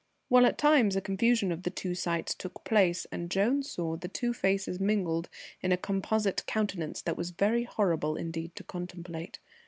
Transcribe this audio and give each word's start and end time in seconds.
While 0.29 0.47
at 0.47 0.57
times 0.57 0.95
a 0.95 0.99
confusion 1.01 1.51
of 1.51 1.61
the 1.61 1.69
two 1.69 1.93
sights 1.93 2.33
took 2.33 2.63
place, 2.63 3.05
and 3.11 3.29
Jones 3.29 3.69
saw 3.69 3.95
the 3.97 4.07
two 4.07 4.33
faces 4.33 4.79
mingled 4.79 5.29
in 5.61 5.71
a 5.71 5.77
composite 5.77 6.43
countenance 6.47 7.03
that 7.03 7.17
was 7.17 7.29
very 7.29 7.65
horrible 7.65 8.15
indeed 8.15 8.55
to 8.55 8.63
contemplate. 8.63 9.37